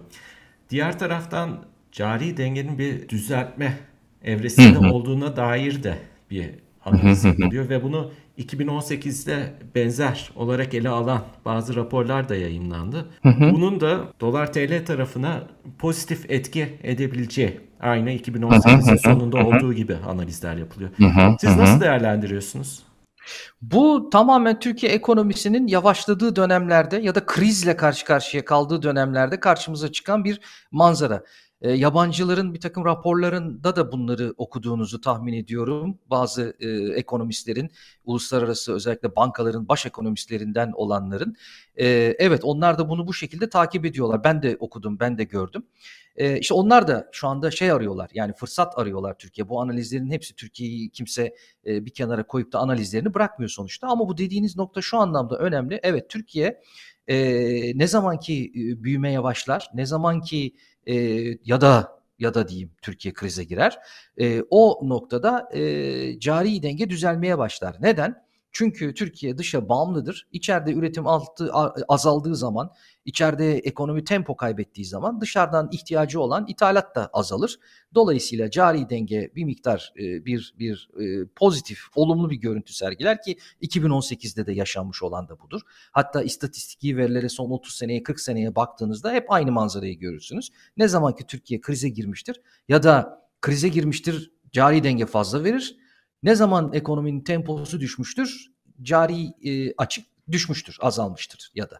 Diğer 0.69 0.99
taraftan 0.99 1.63
cari 1.91 2.37
dengenin 2.37 2.79
bir 2.79 3.09
düzeltme 3.09 3.77
evresinde 4.23 4.79
hı 4.79 4.87
hı. 4.87 4.93
olduğuna 4.93 5.35
dair 5.35 5.83
de 5.83 5.97
bir 6.31 6.49
analiz 6.85 7.25
yapılıyor 7.25 7.69
ve 7.69 7.83
bunu 7.83 8.11
2018'de 8.39 9.53
benzer 9.75 10.31
olarak 10.35 10.73
ele 10.73 10.89
alan 10.89 11.21
bazı 11.45 11.75
raporlar 11.75 12.29
da 12.29 12.35
yayınlandı. 12.35 13.05
Hı 13.23 13.29
hı. 13.29 13.53
Bunun 13.53 13.79
da 13.79 13.99
dolar 14.19 14.53
TL 14.53 14.85
tarafına 14.85 15.43
pozitif 15.79 16.31
etki 16.31 16.67
edebileceği 16.83 17.59
aynı 17.79 18.11
2018'in 18.11 18.95
sonunda 18.95 19.37
olduğu 19.37 19.73
gibi 19.73 19.95
analizler 19.95 20.57
yapılıyor. 20.57 20.89
Siz 21.39 21.57
nasıl 21.57 21.81
değerlendiriyorsunuz? 21.81 22.83
Bu 23.61 24.09
tamamen 24.09 24.59
Türkiye 24.59 24.91
ekonomisinin 24.91 25.67
yavaşladığı 25.67 26.35
dönemlerde 26.35 26.97
ya 26.97 27.15
da 27.15 27.25
krizle 27.25 27.75
karşı 27.75 28.05
karşıya 28.05 28.45
kaldığı 28.45 28.81
dönemlerde 28.81 29.39
karşımıza 29.39 29.91
çıkan 29.91 30.23
bir 30.23 30.39
manzara. 30.71 31.23
E, 31.61 31.71
yabancıların 31.71 32.53
bir 32.53 32.59
takım 32.59 32.85
raporlarında 32.85 33.75
da 33.75 33.91
bunları 33.91 34.33
okuduğunuzu 34.37 35.01
tahmin 35.01 35.33
ediyorum. 35.33 35.99
Bazı 36.09 36.55
e, 36.59 36.69
ekonomistlerin, 36.93 37.71
uluslararası 38.05 38.73
özellikle 38.73 39.15
bankaların 39.15 39.67
baş 39.67 39.85
ekonomistlerinden 39.85 40.71
olanların. 40.75 41.35
E, 41.75 41.85
evet 42.19 42.43
onlar 42.43 42.77
da 42.77 42.89
bunu 42.89 43.07
bu 43.07 43.13
şekilde 43.13 43.49
takip 43.49 43.85
ediyorlar. 43.85 44.23
Ben 44.23 44.41
de 44.43 44.57
okudum, 44.59 44.99
ben 44.99 45.17
de 45.17 45.23
gördüm. 45.23 45.63
E, 46.15 46.39
işte 46.39 46.53
onlar 46.53 46.87
da 46.87 47.09
şu 47.11 47.27
anda 47.27 47.51
şey 47.51 47.71
arıyorlar 47.71 48.09
yani 48.13 48.33
fırsat 48.33 48.77
arıyorlar 48.77 49.17
Türkiye. 49.17 49.49
Bu 49.49 49.61
analizlerin 49.61 50.11
hepsi 50.11 50.35
Türkiye'yi 50.35 50.89
kimse 50.89 51.35
e, 51.65 51.85
bir 51.85 51.91
kenara 51.91 52.27
koyup 52.27 52.51
da 52.53 52.59
analizlerini 52.59 53.13
bırakmıyor 53.13 53.49
sonuçta. 53.49 53.87
Ama 53.87 54.09
bu 54.09 54.17
dediğiniz 54.17 54.57
nokta 54.57 54.81
şu 54.81 54.97
anlamda 54.97 55.37
önemli. 55.37 55.79
Evet 55.83 56.09
Türkiye 56.09 56.61
e, 57.07 57.17
ne 57.77 57.87
zamanki 57.87 58.51
e, 58.55 58.83
büyümeye 58.83 59.23
başlar, 59.23 59.69
ne 59.73 59.85
zamanki 59.85 60.55
e, 60.87 60.93
ya 61.43 61.61
da 61.61 61.97
ya 62.19 62.33
da 62.33 62.47
diyeyim 62.47 62.71
Türkiye 62.81 63.13
krize 63.13 63.43
girer. 63.43 63.79
E, 64.19 64.43
o 64.49 64.79
noktada 64.89 65.49
e, 65.53 66.19
cari 66.19 66.63
denge 66.63 66.89
düzelmeye 66.89 67.37
başlar. 67.37 67.75
Neden? 67.79 68.26
Çünkü 68.57 68.93
Türkiye 68.93 69.37
dışa 69.37 69.69
bağımlıdır. 69.69 70.27
İçeride 70.31 70.73
üretim 70.73 71.07
altı, 71.07 71.51
azaldığı 71.87 72.35
zaman, 72.35 72.71
içeride 73.05 73.57
ekonomi 73.57 74.03
tempo 74.03 74.35
kaybettiği 74.35 74.85
zaman 74.85 75.21
dışarıdan 75.21 75.69
ihtiyacı 75.71 76.21
olan 76.21 76.45
ithalat 76.47 76.95
da 76.95 77.09
azalır. 77.13 77.59
Dolayısıyla 77.95 78.51
cari 78.51 78.89
denge 78.89 79.31
bir 79.35 79.43
miktar 79.43 79.93
e, 79.99 80.25
bir 80.25 80.55
bir 80.59 80.89
e, 80.99 81.27
pozitif, 81.35 81.79
olumlu 81.95 82.29
bir 82.29 82.35
görüntü 82.35 82.73
sergiler 82.73 83.21
ki 83.21 83.37
2018'de 83.61 84.45
de 84.45 84.53
yaşanmış 84.53 85.03
olan 85.03 85.29
da 85.29 85.39
budur. 85.39 85.61
Hatta 85.91 86.23
istatistiki 86.23 86.97
verilere 86.97 87.29
son 87.29 87.49
30 87.49 87.75
seneye 87.75 88.03
40 88.03 88.19
seneye 88.19 88.55
baktığınızda 88.55 89.11
hep 89.11 89.31
aynı 89.31 89.51
manzarayı 89.51 89.99
görürsünüz. 89.99 90.49
Ne 90.77 90.87
zaman 90.87 91.15
ki 91.15 91.23
Türkiye 91.27 91.61
krize 91.61 91.89
girmiştir 91.89 92.41
ya 92.69 92.83
da 92.83 93.21
krize 93.41 93.67
girmiştir 93.67 94.31
cari 94.51 94.83
denge 94.83 95.05
fazla 95.05 95.43
verir 95.43 95.86
ne 96.23 96.35
zaman 96.35 96.73
ekonominin 96.73 97.21
temposu 97.21 97.79
düşmüştür? 97.79 98.51
Cari 98.81 99.25
e, 99.43 99.73
açık 99.77 100.05
düşmüştür, 100.31 100.77
azalmıştır 100.81 101.51
ya 101.55 101.69
da. 101.69 101.79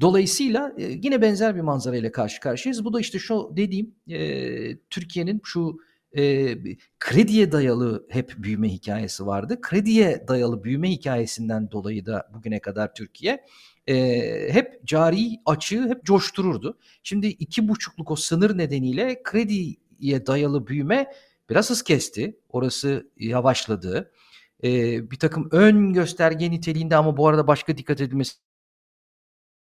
Dolayısıyla 0.00 0.72
e, 0.78 0.82
yine 0.82 1.22
benzer 1.22 1.56
bir 1.56 1.60
manzara 1.60 1.96
ile 1.96 2.12
karşı 2.12 2.40
karşıyayız. 2.40 2.84
Bu 2.84 2.92
da 2.92 3.00
işte 3.00 3.18
şu 3.18 3.52
dediğim 3.56 3.94
e, 4.10 4.76
Türkiye'nin 4.76 5.40
şu 5.44 5.78
e, 6.16 6.56
krediye 7.00 7.52
dayalı 7.52 8.06
hep 8.08 8.34
büyüme 8.38 8.68
hikayesi 8.68 9.26
vardı. 9.26 9.58
Krediye 9.60 10.24
dayalı 10.28 10.64
büyüme 10.64 10.90
hikayesinden 10.90 11.70
dolayı 11.70 12.06
da 12.06 12.30
bugüne 12.34 12.60
kadar 12.60 12.94
Türkiye 12.94 13.44
e, 13.86 13.96
hep 14.52 14.86
cari 14.86 15.40
açığı 15.46 15.88
hep 15.88 16.04
coştururdu. 16.04 16.78
Şimdi 17.02 17.26
iki 17.26 17.68
buçukluk 17.68 18.10
o 18.10 18.16
sınır 18.16 18.58
nedeniyle 18.58 19.22
krediye 19.22 20.26
dayalı 20.26 20.66
büyüme 20.66 21.06
biraz 21.50 21.70
hız 21.70 21.82
kesti. 21.82 22.40
Orası 22.48 23.10
yavaşladı. 23.16 24.12
Ee, 24.64 25.10
bir 25.10 25.18
takım 25.18 25.48
ön 25.52 25.92
gösterge 25.92 26.50
niteliğinde 26.50 26.96
ama 26.96 27.16
bu 27.16 27.28
arada 27.28 27.46
başka 27.46 27.76
dikkat 27.76 28.00
edilmesi 28.00 28.34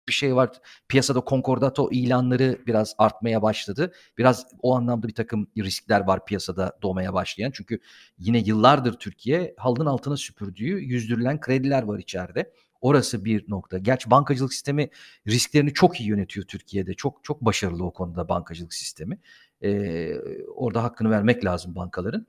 bir 0.08 0.14
şey 0.14 0.36
var. 0.36 0.50
Piyasada 0.88 1.20
konkordato 1.20 1.92
ilanları 1.92 2.62
biraz 2.68 2.96
artmaya 2.98 3.42
başladı. 3.42 3.94
Biraz 4.18 4.48
o 4.62 4.76
anlamda 4.76 5.08
bir 5.08 5.14
takım 5.14 5.48
riskler 5.58 6.08
var 6.08 6.26
piyasada 6.26 6.78
doğmaya 6.82 7.14
başlayan. 7.14 7.52
Çünkü 7.52 7.80
yine 8.18 8.40
yıllardır 8.40 8.94
Türkiye 8.94 9.54
halının 9.58 9.86
altına 9.86 10.18
süpürdüğü 10.18 10.80
yüzdürülen 10.80 11.40
krediler 11.40 11.84
var 11.84 12.00
içeride. 12.00 12.52
Orası 12.82 13.26
bir 13.26 13.46
nokta. 13.48 13.78
Gerçi 13.78 14.12
bankacılık 14.12 14.54
sistemi 14.54 14.90
risklerini 15.28 15.74
çok 15.74 16.00
iyi 16.02 16.10
yönetiyor 16.10 16.46
Türkiye'de. 16.46 16.94
Çok 16.94 17.24
çok 17.24 17.42
başarılı 17.42 17.86
o 17.86 17.94
konuda 17.94 18.30
bankacılık 18.30 18.74
sistemi. 18.74 19.20
Ee, 19.64 20.16
orada 20.56 20.84
hakkını 20.84 21.10
vermek 21.10 21.46
lazım 21.46 21.76
bankaların. 21.76 22.28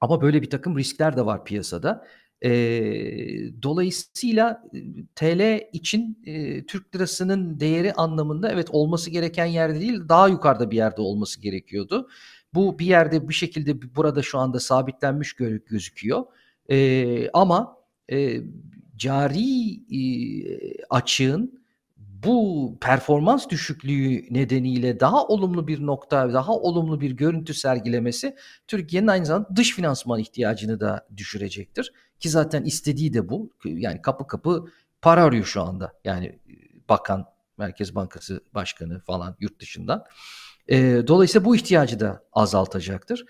Ama 0.00 0.22
böyle 0.22 0.42
bir 0.42 0.50
takım 0.50 0.78
riskler 0.78 1.16
de 1.16 1.26
var 1.26 1.44
piyasada. 1.44 2.06
E, 2.44 2.50
dolayısıyla 3.62 4.62
TL 5.14 5.60
için 5.72 6.22
e, 6.26 6.66
Türk 6.66 6.94
lirasının 6.94 7.60
değeri 7.60 7.92
anlamında 7.92 8.52
evet 8.52 8.68
olması 8.70 9.10
gereken 9.10 9.46
yerde 9.46 9.80
değil 9.80 10.08
daha 10.08 10.28
yukarıda 10.28 10.70
bir 10.70 10.76
yerde 10.76 11.00
olması 11.00 11.40
gerekiyordu. 11.40 12.08
Bu 12.54 12.78
bir 12.78 12.86
yerde 12.86 13.28
bir 13.28 13.34
şekilde 13.34 13.94
burada 13.96 14.22
şu 14.22 14.38
anda 14.38 14.60
sabitlenmiş 14.60 15.32
gözüküyor. 15.66 16.24
E, 16.70 17.30
ama 17.30 17.76
e, 18.12 18.40
cari 18.96 19.72
e, 19.74 20.02
açığın 20.90 21.63
bu 22.24 22.78
performans 22.80 23.48
düşüklüğü 23.48 24.26
nedeniyle 24.30 25.00
daha 25.00 25.26
olumlu 25.26 25.68
bir 25.68 25.86
nokta, 25.86 26.32
daha 26.32 26.52
olumlu 26.52 27.00
bir 27.00 27.10
görüntü 27.10 27.54
sergilemesi 27.54 28.36
Türkiye'nin 28.68 29.06
aynı 29.06 29.26
zamanda 29.26 29.56
dış 29.56 29.74
finansman 29.74 30.20
ihtiyacını 30.20 30.80
da 30.80 31.08
düşürecektir. 31.16 31.92
Ki 32.20 32.28
zaten 32.28 32.64
istediği 32.64 33.14
de 33.14 33.28
bu. 33.28 33.50
Yani 33.64 34.02
kapı 34.02 34.26
kapı 34.26 34.66
para 35.02 35.24
arıyor 35.24 35.44
şu 35.44 35.62
anda. 35.62 35.92
Yani 36.04 36.38
bakan, 36.88 37.26
Merkez 37.58 37.94
Bankası 37.94 38.40
Başkanı 38.54 39.00
falan 39.00 39.36
yurt 39.40 39.60
dışından. 39.60 40.04
E, 40.68 41.02
dolayısıyla 41.06 41.44
bu 41.44 41.56
ihtiyacı 41.56 42.00
da 42.00 42.24
azaltacaktır. 42.32 43.24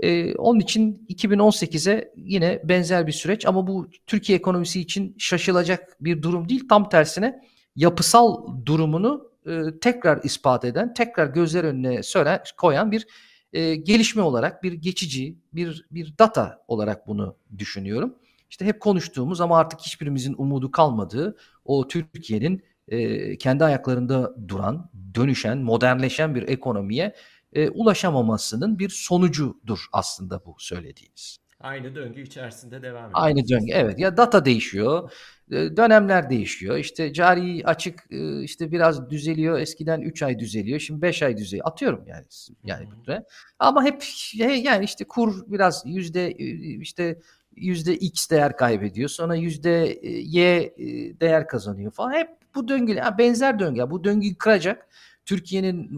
E, 0.00 0.34
onun 0.34 0.60
için 0.60 1.06
2018'e 1.08 2.12
yine 2.16 2.60
benzer 2.64 3.06
bir 3.06 3.12
süreç 3.12 3.46
ama 3.46 3.66
bu 3.66 3.90
Türkiye 4.06 4.38
ekonomisi 4.38 4.80
için 4.80 5.16
şaşılacak 5.18 5.96
bir 6.00 6.22
durum 6.22 6.48
değil. 6.48 6.68
Tam 6.68 6.88
tersine 6.88 7.42
yapısal 7.76 8.46
durumunu 8.66 9.30
e, 9.46 9.62
tekrar 9.80 10.20
ispat 10.24 10.64
eden, 10.64 10.94
tekrar 10.94 11.26
gözler 11.26 11.64
önüne 11.64 12.02
söylen, 12.02 12.42
koyan 12.56 12.92
bir 12.92 13.06
e, 13.52 13.74
gelişme 13.74 14.22
olarak, 14.22 14.62
bir 14.62 14.72
geçici, 14.72 15.38
bir 15.52 15.86
bir 15.90 16.18
data 16.18 16.64
olarak 16.68 17.06
bunu 17.06 17.36
düşünüyorum. 17.58 18.14
İşte 18.50 18.64
hep 18.64 18.80
konuştuğumuz 18.80 19.40
ama 19.40 19.58
artık 19.58 19.80
hiçbirimizin 19.80 20.34
umudu 20.38 20.70
kalmadığı 20.70 21.36
o 21.64 21.88
Türkiye'nin 21.88 22.64
e, 22.88 23.38
kendi 23.38 23.64
ayaklarında 23.64 24.34
duran, 24.48 24.90
dönüşen, 25.14 25.58
modernleşen 25.58 26.34
bir 26.34 26.48
ekonomiye 26.48 27.14
e, 27.52 27.68
ulaşamamasının 27.70 28.78
bir 28.78 28.88
sonucudur 28.88 29.86
aslında 29.92 30.44
bu 30.46 30.56
söylediğiniz. 30.58 31.41
Aynı 31.62 31.94
döngü 31.94 32.22
içerisinde 32.22 32.82
devam 32.82 33.04
ediyor. 33.04 33.10
Aynı 33.14 33.48
döngü 33.48 33.72
evet 33.72 33.98
ya 33.98 34.16
data 34.16 34.44
değişiyor 34.44 35.10
dönemler 35.52 36.30
değişiyor. 36.30 36.76
İşte 36.76 37.12
cari 37.12 37.62
açık 37.66 38.04
işte 38.42 38.72
biraz 38.72 39.10
düzeliyor. 39.10 39.58
Eskiden 39.58 40.00
3 40.00 40.22
ay 40.22 40.38
düzeliyor. 40.38 40.80
Şimdi 40.80 41.02
5 41.02 41.22
ay 41.22 41.36
düzeliyor. 41.36 41.66
Atıyorum 41.66 42.04
yani. 42.06 42.24
Yani 42.64 42.86
hmm. 42.86 43.14
Ama 43.58 43.84
hep 43.84 44.04
yani 44.34 44.84
işte 44.84 45.04
kur 45.04 45.44
biraz 45.46 45.82
yüzde 45.86 46.32
işte 46.80 47.18
yüzde 47.56 47.96
X 47.96 48.30
değer 48.30 48.56
kaybediyor. 48.56 49.08
Sonra 49.08 49.34
yüzde 49.34 50.00
Y 50.06 50.74
değer 51.20 51.48
kazanıyor 51.48 51.92
falan. 51.92 52.12
Hep 52.12 52.28
bu 52.54 52.68
döngü 52.68 52.96
benzer 53.18 53.58
döngü. 53.58 53.90
Bu 53.90 54.04
döngüyü 54.04 54.34
kıracak. 54.34 54.88
Türkiye'nin 55.24 55.90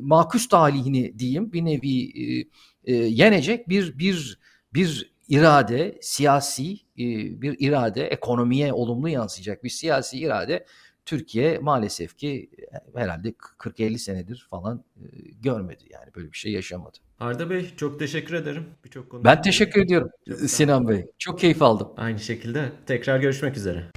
makus 0.00 0.48
talihini 0.48 1.18
diyeyim 1.18 1.52
bir 1.52 1.64
nevi 1.64 2.12
yenecek 2.86 3.68
bir 3.68 3.98
bir 3.98 4.38
bir 4.76 5.12
irade, 5.28 5.98
siyasi 6.00 6.72
e, 6.72 7.06
bir 7.42 7.56
irade, 7.58 8.06
ekonomiye 8.06 8.72
olumlu 8.72 9.08
yansıyacak 9.08 9.64
bir 9.64 9.68
siyasi 9.68 10.18
irade 10.18 10.66
Türkiye 11.06 11.58
maalesef 11.58 12.16
ki 12.16 12.50
herhalde 12.94 13.28
40-50 13.58 13.98
senedir 13.98 14.46
falan 14.50 14.84
görmedi 15.42 15.84
yani 15.90 16.14
böyle 16.16 16.32
bir 16.32 16.36
şey 16.36 16.52
yaşamadı. 16.52 16.98
Arda 17.20 17.50
Bey 17.50 17.70
çok 17.76 17.98
teşekkür 17.98 18.34
ederim. 18.34 18.66
Birçok 18.84 19.24
Ben 19.24 19.42
teşekkür 19.42 19.82
ediyorum 19.82 20.10
Sinan 20.46 20.88
Bey. 20.88 21.06
Çok 21.18 21.38
keyif 21.38 21.62
aldım. 21.62 21.88
Aynı 21.96 22.18
şekilde 22.18 22.72
tekrar 22.86 23.18
görüşmek 23.18 23.56
üzere. 23.56 23.90